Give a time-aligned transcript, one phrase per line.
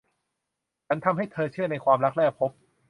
[0.87, 2.51] ฉันทำให้เธอเชื่อในความรักแรกพบ